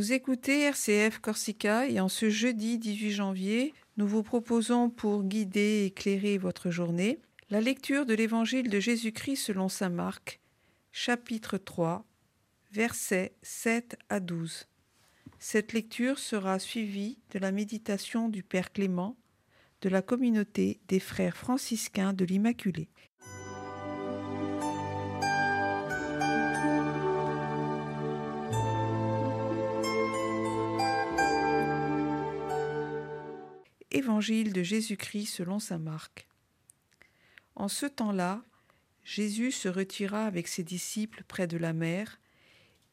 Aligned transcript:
Vous 0.00 0.14
écoutez 0.14 0.62
RCF 0.62 1.18
Corsica 1.18 1.86
et 1.86 2.00
en 2.00 2.08
ce 2.08 2.30
jeudi 2.30 2.78
18 2.78 3.10
janvier, 3.10 3.74
nous 3.98 4.08
vous 4.08 4.22
proposons 4.22 4.88
pour 4.88 5.24
guider 5.24 5.60
et 5.60 5.84
éclairer 5.84 6.38
votre 6.38 6.70
journée 6.70 7.18
la 7.50 7.60
lecture 7.60 8.06
de 8.06 8.14
l'Évangile 8.14 8.70
de 8.70 8.80
Jésus-Christ 8.80 9.36
selon 9.36 9.68
Saint 9.68 9.90
Marc, 9.90 10.40
chapitre 10.90 11.58
3, 11.58 12.06
versets 12.72 13.34
7 13.42 13.98
à 14.08 14.20
12. 14.20 14.68
Cette 15.38 15.74
lecture 15.74 16.18
sera 16.18 16.58
suivie 16.58 17.18
de 17.32 17.38
la 17.38 17.52
méditation 17.52 18.30
du 18.30 18.42
Père 18.42 18.72
Clément 18.72 19.18
de 19.82 19.90
la 19.90 20.00
communauté 20.00 20.80
des 20.88 20.98
frères 20.98 21.36
franciscains 21.36 22.14
de 22.14 22.24
l'Immaculée. 22.24 22.88
Évangile 33.92 34.52
de 34.52 34.62
Jésus-Christ 34.62 35.26
selon 35.26 35.58
saint 35.58 35.78
Marc. 35.78 36.28
En 37.56 37.66
ce 37.66 37.86
temps-là, 37.86 38.44
Jésus 39.02 39.50
se 39.50 39.68
retira 39.68 40.26
avec 40.26 40.46
ses 40.46 40.62
disciples 40.62 41.24
près 41.26 41.48
de 41.48 41.56
la 41.56 41.72
mer, 41.72 42.20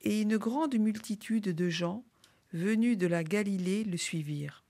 et 0.02 0.22
une 0.22 0.38
grande 0.38 0.76
multitude 0.76 1.50
de 1.50 1.70
gens, 1.70 2.04
venus 2.52 2.98
de 2.98 3.06
la 3.06 3.24
Galilée, 3.24 3.84
le 3.84 3.98
suivirent. 3.98 4.64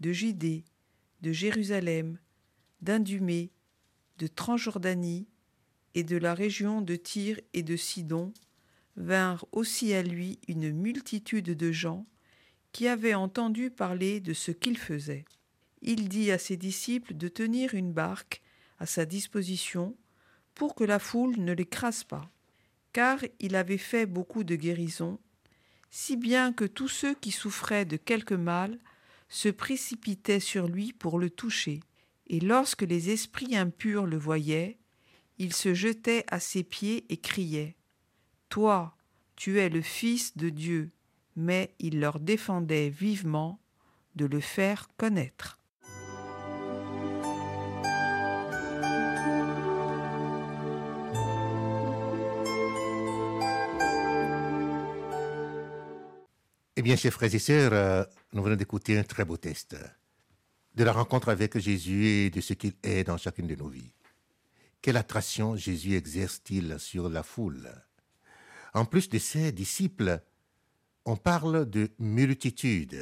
De 0.00 0.12
Judée, 0.12 0.64
de 1.22 1.32
Jérusalem, 1.32 2.18
d'Indumée, 2.82 3.50
de 4.18 4.26
Transjordanie 4.26 5.26
et 5.94 6.04
de 6.04 6.18
la 6.18 6.34
région 6.34 6.82
de 6.82 6.96
Tyr 6.96 7.40
et 7.54 7.62
de 7.62 7.76
Sidon, 7.76 8.34
vinrent 8.96 9.46
aussi 9.52 9.94
à 9.94 10.02
lui 10.02 10.38
une 10.48 10.70
multitude 10.70 11.56
de 11.56 11.72
gens 11.72 12.04
qui 12.74 12.88
avait 12.88 13.14
entendu 13.14 13.70
parler 13.70 14.20
de 14.20 14.32
ce 14.34 14.50
qu'il 14.50 14.76
faisait. 14.76 15.24
Il 15.80 16.08
dit 16.08 16.32
à 16.32 16.38
ses 16.38 16.56
disciples 16.56 17.14
de 17.14 17.28
tenir 17.28 17.72
une 17.72 17.92
barque 17.92 18.42
à 18.80 18.84
sa 18.84 19.06
disposition 19.06 19.96
pour 20.56 20.74
que 20.74 20.82
la 20.82 20.98
foule 20.98 21.36
ne 21.38 21.52
l'écrase 21.52 22.02
pas, 22.02 22.28
car 22.92 23.20
il 23.38 23.54
avait 23.54 23.78
fait 23.78 24.06
beaucoup 24.06 24.42
de 24.42 24.56
guérisons, 24.56 25.20
si 25.90 26.16
bien 26.16 26.52
que 26.52 26.64
tous 26.64 26.88
ceux 26.88 27.14
qui 27.14 27.30
souffraient 27.30 27.84
de 27.84 27.96
quelque 27.96 28.34
mal 28.34 28.80
se 29.28 29.48
précipitaient 29.48 30.40
sur 30.40 30.66
lui 30.66 30.92
pour 30.92 31.20
le 31.20 31.30
toucher, 31.30 31.78
et 32.26 32.40
lorsque 32.40 32.82
les 32.82 33.10
esprits 33.10 33.56
impurs 33.56 34.04
le 34.04 34.18
voyaient, 34.18 34.78
ils 35.38 35.54
se 35.54 35.74
jetaient 35.74 36.24
à 36.26 36.40
ses 36.40 36.64
pieds 36.64 37.04
et 37.08 37.18
criaient 37.18 37.76
Toi, 38.48 38.96
tu 39.36 39.60
es 39.60 39.68
le 39.68 39.82
Fils 39.82 40.36
de 40.36 40.48
Dieu 40.48 40.90
mais 41.36 41.74
il 41.78 42.00
leur 42.00 42.20
défendait 42.20 42.88
vivement 42.88 43.60
de 44.14 44.26
le 44.26 44.40
faire 44.40 44.88
connaître. 44.96 45.58
Eh 56.76 56.82
bien, 56.82 56.96
chers 56.96 57.12
frères 57.12 57.34
et 57.34 57.38
sœurs, 57.38 57.72
euh, 57.72 58.04
nous 58.32 58.42
venons 58.42 58.56
d'écouter 58.56 58.98
un 58.98 59.04
très 59.04 59.24
beau 59.24 59.36
test 59.36 59.76
de 60.74 60.84
la 60.84 60.92
rencontre 60.92 61.28
avec 61.28 61.56
Jésus 61.58 62.06
et 62.06 62.30
de 62.30 62.40
ce 62.40 62.52
qu'il 62.52 62.74
est 62.82 63.04
dans 63.04 63.16
chacune 63.16 63.46
de 63.46 63.54
nos 63.54 63.68
vies. 63.68 63.92
Quelle 64.82 64.96
attraction 64.96 65.56
Jésus 65.56 65.94
exerce-t-il 65.94 66.78
sur 66.78 67.08
la 67.08 67.22
foule? 67.22 67.70
En 68.74 68.84
plus 68.84 69.08
de 69.08 69.18
ses 69.18 69.52
disciples, 69.52 70.20
on 71.04 71.16
parle 71.16 71.68
de 71.68 71.90
multitude. 71.98 73.00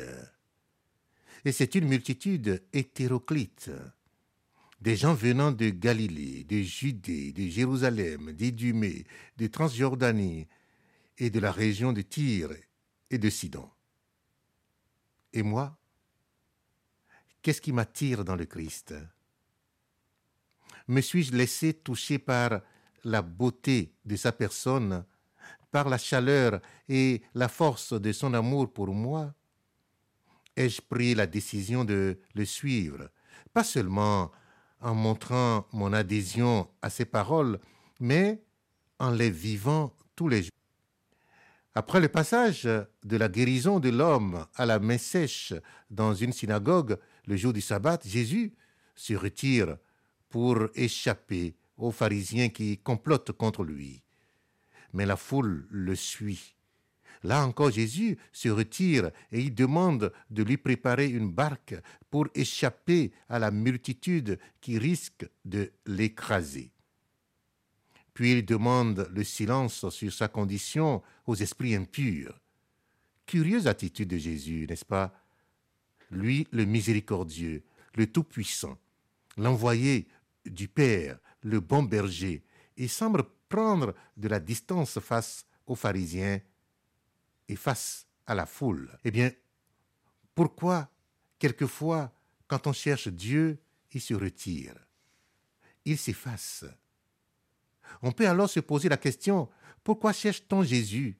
Et 1.44 1.52
c'est 1.52 1.74
une 1.74 1.88
multitude 1.88 2.62
hétéroclite. 2.72 3.70
Des 4.80 4.96
gens 4.96 5.14
venant 5.14 5.52
de 5.52 5.70
Galilée, 5.70 6.44
de 6.44 6.62
Judée, 6.62 7.32
de 7.32 7.48
Jérusalem, 7.48 8.32
d'Idumée, 8.32 9.04
de 9.36 9.46
Transjordanie 9.46 10.48
et 11.18 11.30
de 11.30 11.38
la 11.38 11.52
région 11.52 11.92
de 11.92 12.02
Tyr 12.02 12.50
et 13.10 13.18
de 13.18 13.30
Sidon. 13.30 13.70
Et 15.32 15.42
moi, 15.42 15.78
qu'est-ce 17.42 17.60
qui 17.60 17.72
m'attire 17.72 18.24
dans 18.24 18.36
le 18.36 18.44
Christ? 18.44 18.94
Me 20.88 21.00
suis-je 21.00 21.32
laissé 21.32 21.74
toucher 21.74 22.18
par 22.18 22.60
la 23.04 23.22
beauté 23.22 23.94
de 24.04 24.16
sa 24.16 24.32
personne 24.32 25.04
par 25.72 25.88
la 25.88 25.98
chaleur 25.98 26.60
et 26.88 27.22
la 27.34 27.48
force 27.48 27.94
de 27.94 28.12
son 28.12 28.34
amour 28.34 28.72
pour 28.72 28.88
moi, 28.88 29.34
ai-je 30.54 30.82
pris 30.82 31.14
la 31.14 31.26
décision 31.26 31.84
de 31.84 32.20
le 32.34 32.44
suivre, 32.44 33.08
pas 33.52 33.64
seulement 33.64 34.30
en 34.80 34.94
montrant 34.94 35.66
mon 35.72 35.92
adhésion 35.92 36.68
à 36.82 36.90
ses 36.90 37.06
paroles, 37.06 37.58
mais 37.98 38.42
en 38.98 39.10
les 39.10 39.30
vivant 39.30 39.96
tous 40.14 40.28
les 40.28 40.42
jours. 40.42 40.50
Après 41.74 42.00
le 42.00 42.08
passage 42.08 42.64
de 42.64 43.16
la 43.16 43.28
guérison 43.30 43.80
de 43.80 43.88
l'homme 43.88 44.46
à 44.56 44.66
la 44.66 44.78
main 44.78 44.98
sèche 44.98 45.54
dans 45.90 46.12
une 46.12 46.32
synagogue 46.32 46.98
le 47.26 47.36
jour 47.36 47.54
du 47.54 47.62
sabbat, 47.62 47.98
Jésus 48.04 48.52
se 48.94 49.14
retire 49.14 49.78
pour 50.28 50.68
échapper 50.74 51.56
aux 51.78 51.90
pharisiens 51.90 52.50
qui 52.50 52.76
complotent 52.76 53.32
contre 53.32 53.64
lui 53.64 54.01
mais 54.92 55.06
la 55.06 55.16
foule 55.16 55.66
le 55.70 55.94
suit. 55.94 56.54
Là 57.24 57.46
encore, 57.46 57.70
Jésus 57.70 58.18
se 58.32 58.48
retire 58.48 59.10
et 59.30 59.40
il 59.40 59.54
demande 59.54 60.12
de 60.30 60.42
lui 60.42 60.56
préparer 60.56 61.06
une 61.06 61.30
barque 61.30 61.76
pour 62.10 62.26
échapper 62.34 63.12
à 63.28 63.38
la 63.38 63.50
multitude 63.50 64.38
qui 64.60 64.78
risque 64.78 65.28
de 65.44 65.70
l'écraser. 65.86 66.72
Puis 68.12 68.32
il 68.32 68.44
demande 68.44 69.08
le 69.14 69.24
silence 69.24 69.88
sur 69.90 70.12
sa 70.12 70.28
condition 70.28 71.02
aux 71.26 71.36
esprits 71.36 71.74
impurs. 71.74 72.38
Curieuse 73.26 73.66
attitude 73.68 74.08
de 74.08 74.18
Jésus, 74.18 74.66
n'est-ce 74.68 74.84
pas? 74.84 75.14
Lui, 76.10 76.46
le 76.50 76.64
miséricordieux, 76.64 77.62
le 77.94 78.06
Tout-Puissant, 78.06 78.78
l'envoyé 79.38 80.08
du 80.44 80.68
Père, 80.68 81.18
le 81.42 81.60
bon 81.60 81.84
berger, 81.84 82.42
il 82.76 82.88
semble 82.88 83.22
prendre 83.52 83.94
de 84.16 84.28
la 84.28 84.40
distance 84.40 84.98
face 84.98 85.44
aux 85.66 85.74
pharisiens 85.74 86.40
et 87.48 87.56
face 87.56 88.06
à 88.26 88.34
la 88.34 88.46
foule. 88.46 88.90
Eh 89.04 89.10
bien, 89.10 89.30
pourquoi, 90.34 90.90
quelquefois, 91.38 92.10
quand 92.48 92.66
on 92.66 92.72
cherche 92.72 93.08
Dieu, 93.08 93.58
il 93.92 94.00
se 94.00 94.14
retire 94.14 94.74
Il 95.84 95.98
s'efface? 95.98 96.64
On 98.00 98.10
peut 98.10 98.26
alors 98.26 98.48
se 98.48 98.60
poser 98.60 98.88
la 98.88 98.96
question, 98.96 99.50
pourquoi 99.84 100.14
cherche-t-on 100.14 100.62
Jésus? 100.62 101.18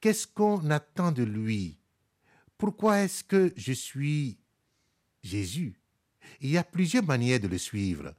Qu'est-ce 0.00 0.26
qu'on 0.26 0.68
attend 0.68 1.12
de 1.12 1.22
lui? 1.22 1.78
Pourquoi 2.58 3.00
est-ce 3.00 3.24
que 3.24 3.54
je 3.56 3.72
suis 3.72 4.38
Jésus? 5.22 5.80
Il 6.40 6.50
y 6.50 6.58
a 6.58 6.64
plusieurs 6.64 7.04
manières 7.04 7.40
de 7.40 7.48
le 7.48 7.58
suivre 7.58 8.14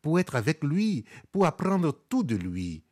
pour 0.00 0.18
être 0.18 0.36
avec 0.36 0.62
lui, 0.64 1.04
pour 1.30 1.46
apprendre 1.46 1.92
tout 2.08 2.22
de 2.22 2.36
lui, 2.36 2.84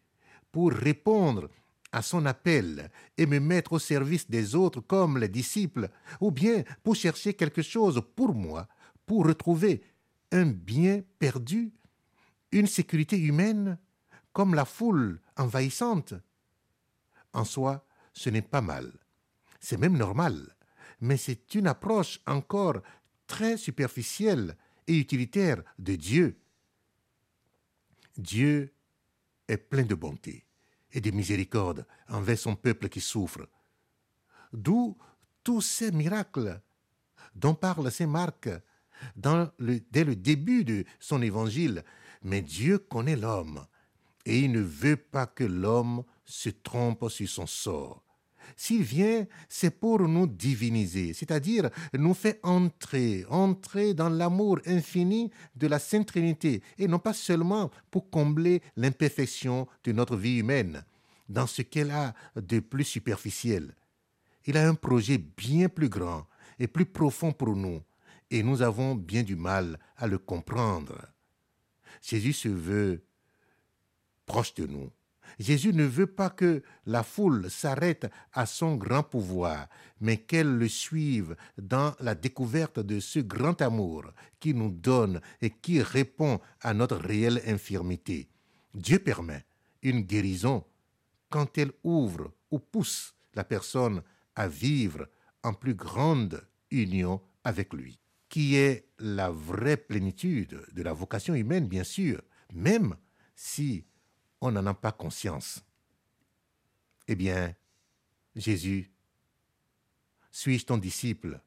pour 0.52 0.72
répondre 0.72 1.48
à 1.92 2.02
son 2.02 2.26
appel 2.26 2.90
et 3.16 3.26
me 3.26 3.40
mettre 3.40 3.72
au 3.72 3.78
service 3.78 4.30
des 4.30 4.54
autres 4.54 4.80
comme 4.80 5.18
les 5.18 5.28
disciples, 5.28 5.88
ou 6.20 6.30
bien 6.30 6.62
pour 6.82 6.94
chercher 6.94 7.34
quelque 7.34 7.62
chose 7.62 8.02
pour 8.14 8.34
moi, 8.34 8.68
pour 9.06 9.26
retrouver 9.26 9.82
un 10.32 10.47
bien 10.47 11.03
perdu, 11.18 11.72
une 12.53 12.66
sécurité 12.66 13.18
humaine, 13.18 13.78
comme 14.32 14.54
la 14.54 14.65
foule 14.65 15.20
envahissante. 15.36 16.15
En 17.32 17.44
soi, 17.44 17.84
ce 18.12 18.30
n'est 18.30 18.42
pas 18.42 18.60
mal. 18.60 18.92
C'est 19.59 19.78
même 19.78 19.97
normal. 19.97 20.56
Mais 21.00 21.16
c'est 21.16 21.54
une 21.54 21.66
approche 21.66 22.20
encore 22.26 22.80
très 23.26 23.56
superficielle 23.56 24.56
et 24.86 24.97
utilitaire 24.97 25.62
de 25.78 25.94
Dieu 25.97 26.38
Dieu 28.20 28.74
est 29.48 29.56
plein 29.56 29.84
de 29.84 29.94
bonté 29.94 30.44
et 30.92 31.00
de 31.00 31.10
miséricorde 31.10 31.86
envers 32.08 32.38
son 32.38 32.56
peuple 32.56 32.88
qui 32.88 33.00
souffre. 33.00 33.48
D'où 34.52 34.96
tous 35.42 35.60
ces 35.60 35.90
miracles 35.90 36.60
dont 37.34 37.54
parle 37.54 37.90
Saint 37.90 38.06
Marc 38.06 38.48
dès 39.16 40.04
le 40.04 40.16
début 40.16 40.64
de 40.64 40.84
son 40.98 41.22
évangile. 41.22 41.84
Mais 42.22 42.42
Dieu 42.42 42.78
connaît 42.78 43.16
l'homme 43.16 43.66
et 44.26 44.40
il 44.40 44.52
ne 44.52 44.60
veut 44.60 44.96
pas 44.96 45.26
que 45.26 45.44
l'homme 45.44 46.04
se 46.24 46.50
trompe 46.50 47.08
sur 47.08 47.28
son 47.28 47.46
sort. 47.46 48.04
S'il 48.56 48.82
vient, 48.82 49.26
c'est 49.48 49.78
pour 49.78 50.00
nous 50.00 50.26
diviniser, 50.26 51.12
c'est-à-dire 51.12 51.70
nous 51.94 52.14
faire 52.14 52.34
entrer, 52.42 53.24
entrer 53.28 53.94
dans 53.94 54.08
l'amour 54.08 54.60
infini 54.66 55.30
de 55.54 55.66
la 55.66 55.78
Sainte 55.78 56.08
Trinité, 56.08 56.62
et 56.78 56.88
non 56.88 56.98
pas 56.98 57.12
seulement 57.12 57.70
pour 57.91 58.10
combler 58.10 58.62
l'imperfection 58.76 59.66
de 59.84 59.92
notre 59.92 60.16
vie 60.16 60.38
humaine, 60.38 60.84
dans 61.28 61.47
ce 61.47 61.62
qu'elle 61.62 61.91
a 61.91 62.14
de 62.36 62.60
plus 62.60 62.84
superficiel. 62.84 63.74
Il 64.47 64.56
a 64.56 64.68
un 64.68 64.74
projet 64.74 65.18
bien 65.18 65.68
plus 65.68 65.88
grand 65.88 66.26
et 66.58 66.66
plus 66.66 66.86
profond 66.86 67.32
pour 67.32 67.54
nous, 67.54 67.80
et 68.30 68.42
nous 68.42 68.62
avons 68.62 68.94
bien 68.94 69.22
du 69.22 69.36
mal 69.36 69.78
à 69.96 70.06
le 70.06 70.18
comprendre. 70.18 70.98
Jésus 72.03 72.32
se 72.32 72.48
veut 72.48 73.04
proche 74.26 74.54
de 74.54 74.66
nous. 74.66 74.91
Jésus 75.38 75.72
ne 75.72 75.84
veut 75.84 76.06
pas 76.06 76.30
que 76.30 76.62
la 76.86 77.03
foule 77.03 77.50
s'arrête 77.50 78.10
à 78.32 78.47
son 78.47 78.77
grand 78.77 79.03
pouvoir, 79.03 79.68
mais 80.00 80.16
qu'elle 80.16 80.56
le 80.56 80.68
suive 80.68 81.36
dans 81.59 81.94
la 82.00 82.15
découverte 82.15 82.80
de 82.80 83.00
ce 83.00 83.21
grand 83.21 83.60
amour 83.62 84.04
qui 84.38 84.54
nous 84.54 84.71
donne 84.71 85.21
et 85.41 85.50
qui 85.50 85.82
répond 85.82 86.41
à 86.60 86.74
notre 86.74 86.97
réelle 86.97 87.42
infirmité. 87.47 88.28
Dieu 88.74 88.98
permet 88.98 89.44
une 89.82 90.03
guérison 90.03 90.65
quand 91.28 91.59
elle 91.59 91.72
ouvre 91.84 92.32
ou 92.50 92.59
pousse 92.59 93.15
la 93.34 93.44
personne 93.44 94.03
à 94.34 94.48
vivre 94.48 95.09
en 95.42 95.54
plus 95.54 95.74
grande 95.74 96.47
union 96.71 97.21
avec 97.44 97.72
lui, 97.72 97.98
qui 98.28 98.56
est 98.56 98.88
la 98.98 99.30
vraie 99.30 99.77
plénitude 99.77 100.60
de 100.72 100.82
la 100.82 100.92
vocation 100.92 101.34
humaine, 101.34 101.66
bien 101.66 101.84
sûr, 101.84 102.21
même 102.53 102.97
si 103.34 103.84
on 104.41 104.53
n'en 104.53 104.66
a 104.66 104.75
pas 104.75 104.92
conscience. 104.92 105.63
Eh 107.07 107.15
bien, 107.15 107.54
Jésus, 108.37 108.91
suis-je 110.31 110.66
ton 110.66 110.78
disciple 110.78 111.41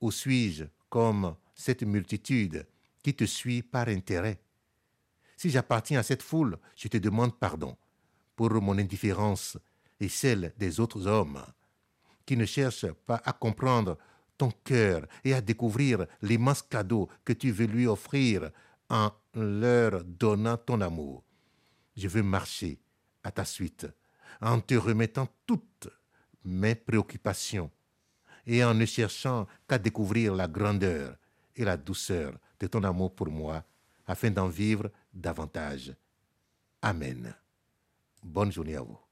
ou 0.00 0.10
suis-je 0.10 0.64
comme 0.88 1.34
cette 1.54 1.82
multitude 1.82 2.66
qui 3.02 3.14
te 3.14 3.24
suit 3.24 3.62
par 3.62 3.88
intérêt? 3.88 4.40
Si 5.36 5.50
j'appartiens 5.50 6.00
à 6.00 6.02
cette 6.02 6.22
foule, 6.22 6.58
je 6.76 6.88
te 6.88 6.98
demande 6.98 7.38
pardon 7.38 7.76
pour 8.36 8.50
mon 8.60 8.78
indifférence 8.78 9.56
et 9.98 10.08
celle 10.08 10.52
des 10.58 10.80
autres 10.80 11.06
hommes 11.06 11.44
qui 12.26 12.36
ne 12.36 12.44
cherchent 12.44 12.92
pas 13.06 13.20
à 13.24 13.32
comprendre 13.32 13.98
ton 14.36 14.50
cœur 14.64 15.06
et 15.24 15.34
à 15.34 15.40
découvrir 15.40 16.06
l'immense 16.22 16.62
cadeau 16.62 17.08
que 17.24 17.32
tu 17.32 17.50
veux 17.50 17.66
lui 17.66 17.86
offrir 17.86 18.50
en 18.90 19.10
leur 19.34 20.04
donnant 20.04 20.56
ton 20.56 20.80
amour. 20.80 21.24
Je 21.96 22.08
veux 22.08 22.22
marcher 22.22 22.78
à 23.22 23.30
ta 23.30 23.44
suite 23.44 23.86
en 24.40 24.60
te 24.60 24.74
remettant 24.74 25.28
toutes 25.46 25.88
mes 26.44 26.74
préoccupations 26.74 27.70
et 28.46 28.64
en 28.64 28.74
ne 28.74 28.84
cherchant 28.84 29.46
qu'à 29.68 29.78
découvrir 29.78 30.34
la 30.34 30.48
grandeur 30.48 31.16
et 31.56 31.64
la 31.64 31.76
douceur 31.76 32.34
de 32.60 32.66
ton 32.66 32.82
amour 32.84 33.14
pour 33.14 33.28
moi 33.28 33.64
afin 34.06 34.30
d'en 34.30 34.48
vivre 34.48 34.90
davantage. 35.12 35.94
Amen. 36.82 37.34
Bonne 38.22 38.52
journée 38.52 38.76
à 38.76 38.82
vous. 38.82 39.03